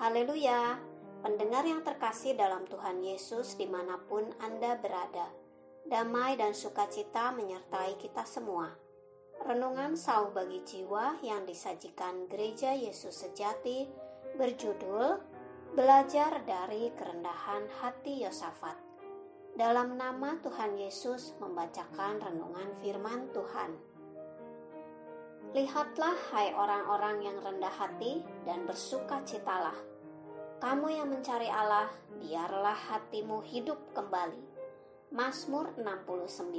Haleluya! 0.00 0.80
Pendengar 1.20 1.60
yang 1.60 1.84
terkasih 1.84 2.32
dalam 2.32 2.64
Tuhan 2.64 3.04
Yesus 3.04 3.60
di 3.60 3.68
mana 3.68 4.00
pun 4.00 4.24
Anda 4.40 4.80
berada, 4.80 5.28
damai 5.84 6.40
dan 6.40 6.56
sukacita 6.56 7.36
menyertai 7.36 8.00
kita 8.00 8.24
semua. 8.24 8.72
Renungan 9.44 10.00
Sau 10.00 10.32
bagi 10.32 10.64
Jiwa 10.64 11.20
yang 11.20 11.44
disajikan 11.44 12.32
Gereja 12.32 12.72
Yesus 12.72 13.12
Sejati 13.12 13.92
berjudul 14.40 15.20
Belajar 15.76 16.48
dari 16.48 16.88
Kerendahan 16.96 17.68
Hati 17.84 18.24
Yosafat. 18.24 18.80
Dalam 19.52 20.00
nama 20.00 20.40
Tuhan 20.40 20.80
Yesus 20.80 21.36
membacakan 21.44 22.24
renungan 22.24 22.72
firman 22.80 23.28
Tuhan. 23.36 23.76
Lihatlah, 25.52 26.16
hai 26.32 26.56
orang-orang 26.56 27.20
yang 27.20 27.36
rendah 27.44 27.74
hati 27.76 28.24
dan 28.48 28.64
bersuka 28.64 29.20
citalah. 29.28 29.89
Kamu 30.60 30.92
yang 30.92 31.08
mencari 31.08 31.48
Allah, 31.48 31.88
biarlah 32.20 32.76
hatimu 32.76 33.40
hidup 33.48 33.96
kembali. 33.96 34.44
Mazmur 35.08 35.72
69 35.80 36.52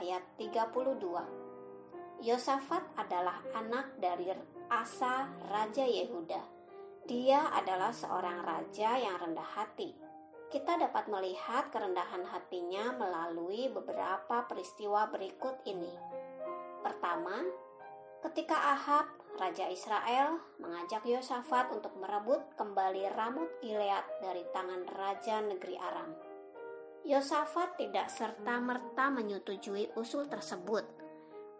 ayat 0.00 0.24
32 0.40 2.24
Yosafat 2.24 2.88
adalah 2.96 3.44
anak 3.52 4.00
dari 4.00 4.32
Asa, 4.72 5.28
Raja 5.52 5.84
Yehuda. 5.84 6.40
Dia 7.04 7.52
adalah 7.52 7.92
seorang 7.92 8.40
raja 8.40 8.96
yang 8.96 9.20
rendah 9.20 9.60
hati. 9.60 9.92
Kita 10.48 10.80
dapat 10.80 11.12
melihat 11.12 11.68
kerendahan 11.68 12.24
hatinya 12.24 12.96
melalui 12.96 13.68
beberapa 13.68 14.48
peristiwa 14.48 15.04
berikut 15.12 15.60
ini. 15.68 15.92
Pertama, 16.80 17.44
Ketika 18.24 18.56
Ahab, 18.56 19.04
Raja 19.36 19.68
Israel, 19.68 20.40
mengajak 20.56 21.04
Yosafat 21.04 21.68
untuk 21.76 21.92
merebut 22.00 22.40
kembali 22.56 23.12
Ramut 23.12 23.52
Gilead 23.60 24.00
dari 24.24 24.40
tangan 24.48 24.88
Raja 24.96 25.44
negeri 25.44 25.76
Aram. 25.76 26.08
Yosafat 27.04 27.76
tidak 27.76 28.08
serta-merta 28.08 29.12
menyetujui 29.12 29.92
usul 30.00 30.24
tersebut, 30.32 30.88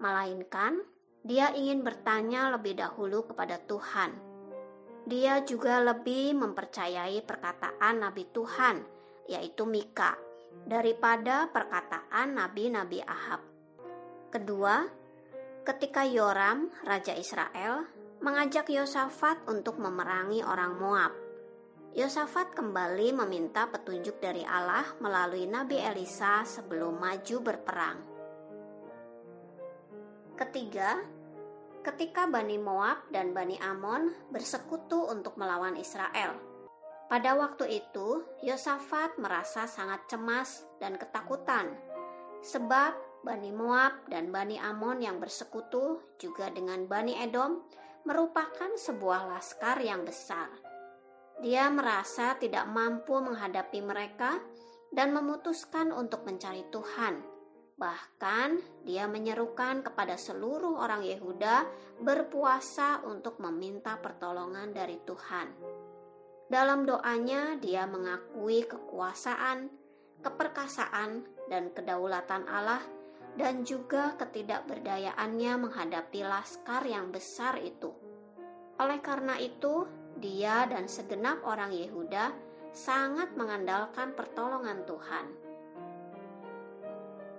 melainkan 0.00 0.80
dia 1.20 1.52
ingin 1.52 1.84
bertanya 1.84 2.48
lebih 2.56 2.80
dahulu 2.80 3.28
kepada 3.28 3.60
Tuhan. 3.68 4.16
Dia 5.04 5.44
juga 5.44 5.84
lebih 5.84 6.32
mempercayai 6.32 7.20
perkataan 7.28 8.00
Nabi 8.00 8.24
Tuhan, 8.32 8.80
yaitu 9.28 9.68
Mika, 9.68 10.16
daripada 10.64 11.44
perkataan 11.52 12.40
nabi-nabi 12.40 13.04
Ahab. 13.04 13.44
Kedua, 14.32 15.03
ketika 15.64 16.04
Yoram, 16.04 16.68
raja 16.84 17.16
Israel, 17.16 17.88
mengajak 18.20 18.68
Yosafat 18.68 19.48
untuk 19.48 19.80
memerangi 19.80 20.44
orang 20.44 20.76
Moab. 20.76 21.12
Yosafat 21.96 22.52
kembali 22.52 23.16
meminta 23.24 23.64
petunjuk 23.72 24.20
dari 24.20 24.44
Allah 24.44 24.84
melalui 25.00 25.48
Nabi 25.48 25.80
Elisa 25.80 26.44
sebelum 26.44 27.00
maju 27.00 27.36
berperang. 27.40 27.98
Ketiga, 30.36 31.00
ketika 31.80 32.28
Bani 32.28 32.60
Moab 32.60 33.08
dan 33.08 33.32
Bani 33.32 33.56
Amon 33.64 34.12
bersekutu 34.28 35.08
untuk 35.08 35.40
melawan 35.40 35.80
Israel. 35.80 36.36
Pada 37.08 37.40
waktu 37.40 37.80
itu, 37.80 38.20
Yosafat 38.44 39.16
merasa 39.16 39.64
sangat 39.64 40.04
cemas 40.12 40.66
dan 40.76 40.98
ketakutan, 41.00 41.72
sebab 42.42 43.13
Bani 43.24 43.50
Moab 43.56 44.04
dan 44.12 44.28
Bani 44.28 44.60
Amon 44.60 45.00
yang 45.00 45.16
bersekutu 45.16 46.14
juga 46.20 46.52
dengan 46.52 46.84
Bani 46.84 47.16
Edom 47.16 47.64
merupakan 48.04 48.68
sebuah 48.76 49.32
laskar 49.32 49.80
yang 49.80 50.04
besar. 50.04 50.52
Dia 51.40 51.72
merasa 51.72 52.36
tidak 52.36 52.68
mampu 52.68 53.16
menghadapi 53.18 53.80
mereka 53.80 54.38
dan 54.92 55.16
memutuskan 55.16 55.88
untuk 55.90 56.28
mencari 56.28 56.68
Tuhan. 56.68 57.24
Bahkan, 57.74 58.84
dia 58.86 59.10
menyerukan 59.10 59.82
kepada 59.82 60.14
seluruh 60.14 60.78
orang 60.78 61.02
Yehuda 61.02 61.66
berpuasa 61.98 63.02
untuk 63.02 63.42
meminta 63.42 63.98
pertolongan 63.98 64.70
dari 64.70 65.00
Tuhan. 65.02 65.48
Dalam 66.46 66.86
doanya, 66.86 67.58
dia 67.58 67.82
mengakui 67.90 68.62
kekuasaan, 68.62 69.72
keperkasaan, 70.22 71.26
dan 71.50 71.74
kedaulatan 71.74 72.46
Allah 72.46 72.80
dan 73.34 73.66
juga 73.66 74.14
ketidakberdayaannya 74.14 75.52
menghadapi 75.58 76.22
laskar 76.22 76.86
yang 76.86 77.10
besar 77.10 77.58
itu. 77.58 77.90
Oleh 78.78 79.02
karena 79.02 79.38
itu, 79.38 79.86
dia 80.18 80.66
dan 80.70 80.86
segenap 80.86 81.42
orang 81.42 81.74
Yehuda 81.74 82.30
sangat 82.70 83.34
mengandalkan 83.34 84.14
pertolongan 84.14 84.86
Tuhan. 84.86 85.26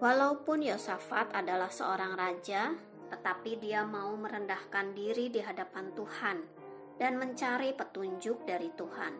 Walaupun 0.04 0.60
Yosafat 0.64 1.32
adalah 1.32 1.72
seorang 1.72 2.20
raja, 2.20 2.76
tetapi 3.08 3.64
dia 3.64 3.88
mau 3.88 4.12
merendahkan 4.20 4.92
diri 4.92 5.32
di 5.32 5.40
hadapan 5.40 5.96
Tuhan 5.96 6.38
dan 7.00 7.16
mencari 7.16 7.72
petunjuk 7.72 8.44
dari 8.44 8.68
Tuhan. 8.76 9.14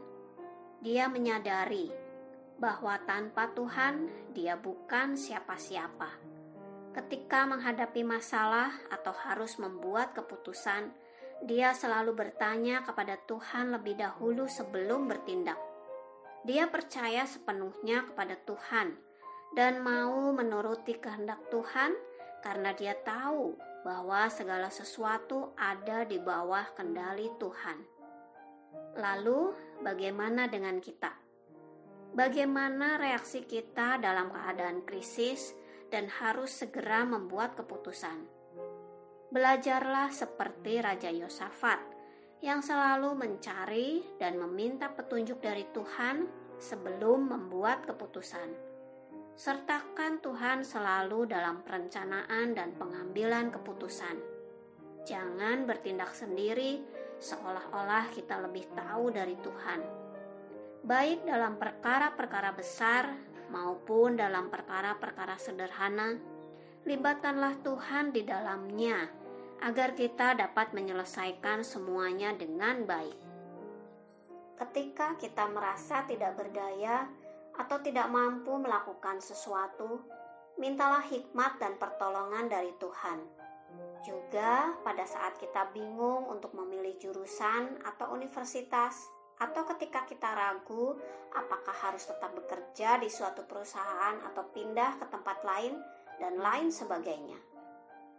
Dia 0.84 1.08
menyadari 1.08 1.88
bahwa 2.60 3.00
tanpa 3.08 3.52
Tuhan, 3.56 4.12
dia 4.36 4.60
bukan 4.60 5.16
siapa-siapa 5.16 6.35
Ketika 6.96 7.44
menghadapi 7.44 8.08
masalah 8.08 8.72
atau 8.88 9.12
harus 9.12 9.60
membuat 9.60 10.16
keputusan, 10.16 10.96
dia 11.44 11.76
selalu 11.76 12.16
bertanya 12.16 12.88
kepada 12.88 13.20
Tuhan 13.20 13.76
lebih 13.76 14.00
dahulu 14.00 14.48
sebelum 14.48 15.12
bertindak. 15.12 15.60
Dia 16.48 16.72
percaya 16.72 17.28
sepenuhnya 17.28 18.08
kepada 18.08 18.40
Tuhan 18.48 18.96
dan 19.52 19.84
mau 19.84 20.32
menuruti 20.32 20.96
kehendak 20.96 21.44
Tuhan 21.52 21.92
karena 22.40 22.72
dia 22.72 22.96
tahu 23.04 23.60
bahwa 23.84 24.32
segala 24.32 24.72
sesuatu 24.72 25.52
ada 25.60 26.08
di 26.08 26.16
bawah 26.16 26.64
kendali 26.80 27.28
Tuhan. 27.36 27.78
Lalu, 28.96 29.52
bagaimana 29.84 30.48
dengan 30.48 30.80
kita? 30.80 31.12
Bagaimana 32.16 32.96
reaksi 32.96 33.44
kita 33.44 34.00
dalam 34.00 34.32
keadaan 34.32 34.88
krisis? 34.88 35.65
Dan 35.90 36.10
harus 36.10 36.52
segera 36.52 37.06
membuat 37.06 37.58
keputusan. 37.58 38.26
Belajarlah 39.30 40.14
seperti 40.14 40.80
Raja 40.80 41.12
Yosafat 41.12 41.82
yang 42.46 42.62
selalu 42.62 43.18
mencari 43.18 44.06
dan 44.22 44.38
meminta 44.38 44.92
petunjuk 44.92 45.42
dari 45.42 45.66
Tuhan 45.74 46.30
sebelum 46.62 47.34
membuat 47.34 47.84
keputusan. 47.90 48.76
Sertakan 49.36 50.24
Tuhan 50.24 50.64
selalu 50.64 51.28
dalam 51.28 51.60
perencanaan 51.66 52.56
dan 52.56 52.72
pengambilan 52.80 53.52
keputusan. 53.52 54.16
Jangan 55.04 55.68
bertindak 55.68 56.16
sendiri 56.16 56.80
seolah-olah 57.20 58.16
kita 58.16 58.40
lebih 58.40 58.72
tahu 58.72 59.12
dari 59.12 59.36
Tuhan. 59.36 59.82
Baik 60.86 61.26
dalam 61.28 61.58
perkara-perkara 61.60 62.56
besar 62.56 63.35
maupun 63.50 64.18
dalam 64.18 64.50
perkara-perkara 64.50 65.38
sederhana, 65.42 66.18
libatkanlah 66.86 67.58
Tuhan 67.66 68.14
di 68.14 68.22
dalamnya 68.22 69.10
agar 69.64 69.98
kita 69.98 70.38
dapat 70.38 70.76
menyelesaikan 70.76 71.66
semuanya 71.66 72.36
dengan 72.36 72.86
baik. 72.86 73.18
Ketika 74.56 75.20
kita 75.20 75.52
merasa 75.52 76.08
tidak 76.08 76.40
berdaya 76.40 77.10
atau 77.56 77.80
tidak 77.84 78.08
mampu 78.08 78.56
melakukan 78.56 79.20
sesuatu, 79.20 80.04
mintalah 80.56 81.04
hikmat 81.04 81.60
dan 81.60 81.76
pertolongan 81.76 82.48
dari 82.48 82.72
Tuhan. 82.80 83.20
Juga 84.08 84.72
pada 84.86 85.04
saat 85.04 85.36
kita 85.42 85.74
bingung 85.76 86.32
untuk 86.32 86.56
memilih 86.56 86.96
jurusan 87.02 87.82
atau 87.84 88.16
universitas, 88.16 89.12
atau 89.36 89.68
ketika 89.76 90.08
kita 90.08 90.32
ragu 90.32 90.96
apakah 91.36 91.76
harus 91.76 92.08
tetap 92.08 92.32
bekerja 92.32 92.96
di 93.04 93.12
suatu 93.12 93.44
perusahaan 93.44 94.16
atau 94.24 94.48
pindah 94.56 94.96
ke 94.96 95.06
tempat 95.12 95.44
lain 95.44 95.76
dan 96.16 96.40
lain 96.40 96.72
sebagainya. 96.72 97.36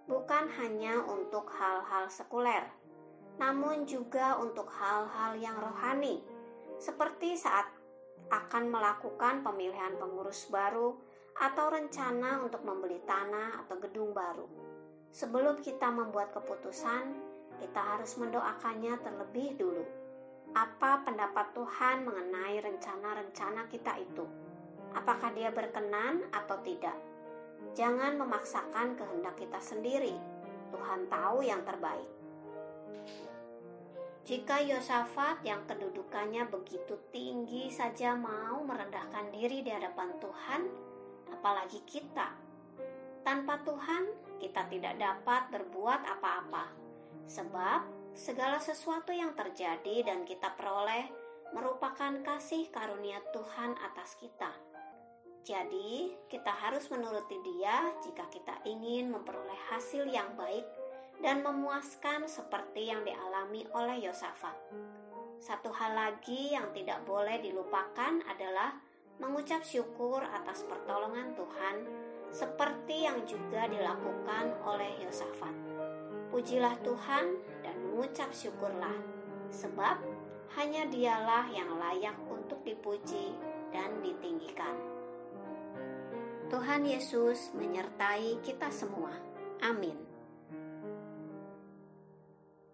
Bukan 0.06 0.44
hanya 0.60 1.02
untuk 1.08 1.48
hal-hal 1.56 2.12
sekuler, 2.12 2.68
namun 3.40 3.88
juga 3.88 4.36
untuk 4.38 4.68
hal-hal 4.70 5.40
yang 5.40 5.56
rohani, 5.56 6.20
seperti 6.76 7.34
saat 7.34 7.66
akan 8.28 8.68
melakukan 8.68 9.40
pemilihan 9.40 9.96
pengurus 9.96 10.46
baru 10.52 10.94
atau 11.36 11.66
rencana 11.72 12.44
untuk 12.44 12.62
membeli 12.62 13.00
tanah 13.08 13.64
atau 13.64 13.76
gedung 13.80 14.12
baru. 14.12 14.46
Sebelum 15.10 15.64
kita 15.64 15.88
membuat 15.88 16.36
keputusan, 16.36 17.16
kita 17.56 17.80
harus 17.80 18.20
mendoakannya 18.20 19.00
terlebih 19.00 19.56
dulu 19.56 20.05
apa 20.56 21.04
pendapat 21.04 21.52
Tuhan 21.52 22.08
mengenai 22.08 22.64
rencana-rencana 22.64 23.68
kita 23.68 24.00
itu? 24.00 24.24
Apakah 24.96 25.28
Dia 25.36 25.52
berkenan 25.52 26.32
atau 26.32 26.56
tidak? 26.64 26.96
Jangan 27.76 28.16
memaksakan 28.16 28.96
kehendak 28.96 29.36
kita 29.36 29.60
sendiri. 29.60 30.16
Tuhan 30.72 31.12
tahu 31.12 31.44
yang 31.44 31.60
terbaik. 31.60 32.08
Jika 34.24 34.64
Yosafat 34.64 35.44
yang 35.44 35.68
kedudukannya 35.68 36.48
begitu 36.48 36.98
tinggi 37.12 37.68
saja 37.68 38.16
mau 38.16 38.64
merendahkan 38.64 39.30
diri 39.30 39.60
di 39.60 39.70
hadapan 39.70 40.16
Tuhan, 40.18 40.62
apalagi 41.36 41.84
kita. 41.84 42.32
Tanpa 43.22 43.60
Tuhan, 43.62 44.08
kita 44.40 44.66
tidak 44.72 44.98
dapat 44.98 45.52
berbuat 45.52 46.00
apa-apa. 46.16 46.72
Sebab 47.28 48.05
segala 48.16 48.56
sesuatu 48.56 49.12
yang 49.12 49.36
terjadi 49.36 50.00
dan 50.00 50.24
kita 50.24 50.56
peroleh 50.56 51.04
merupakan 51.52 52.16
kasih 52.24 52.72
karunia 52.72 53.20
Tuhan 53.30 53.76
atas 53.76 54.16
kita. 54.16 54.50
Jadi, 55.46 56.10
kita 56.26 56.50
harus 56.50 56.90
menuruti 56.90 57.38
Dia 57.38 57.94
jika 58.02 58.26
kita 58.26 58.66
ingin 58.66 59.14
memperoleh 59.14 59.60
hasil 59.70 60.08
yang 60.10 60.34
baik 60.34 60.66
dan 61.22 61.44
memuaskan 61.44 62.26
seperti 62.26 62.90
yang 62.90 63.06
dialami 63.06 63.62
oleh 63.70 64.02
Yosafat. 64.02 64.58
Satu 65.38 65.70
hal 65.70 65.94
lagi 65.94 66.56
yang 66.56 66.74
tidak 66.74 67.06
boleh 67.06 67.38
dilupakan 67.38 68.26
adalah 68.26 68.74
mengucap 69.22 69.62
syukur 69.62 70.24
atas 70.24 70.66
pertolongan 70.66 71.36
Tuhan 71.38 71.76
seperti 72.34 73.06
yang 73.06 73.22
juga 73.22 73.70
dilakukan 73.70 74.66
oleh 74.66 74.98
Yosafat. 75.06 75.54
Pujilah 76.34 76.74
Tuhan 76.82 77.38
dan 77.62 77.85
mengucap 77.96 78.28
syukurlah, 78.28 78.92
sebab 79.48 79.96
hanya 80.60 80.84
dialah 80.92 81.48
yang 81.48 81.80
layak 81.80 82.12
untuk 82.28 82.60
dipuji 82.60 83.32
dan 83.72 84.04
ditinggikan. 84.04 84.76
Tuhan 86.52 86.84
Yesus 86.84 87.56
menyertai 87.56 88.44
kita 88.44 88.68
semua. 88.68 89.16
Amin. 89.64 90.05